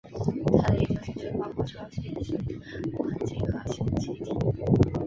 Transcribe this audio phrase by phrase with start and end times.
[0.63, 2.35] 他的研究兴趣包括超新星
[2.97, 4.91] 环境和星际气体。